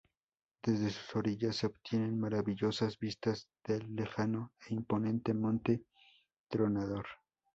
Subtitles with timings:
[0.63, 5.83] Desde sus orillas se obtienen maravillosas vistas del lejano e imponente Monte
[6.49, 7.05] Tronador.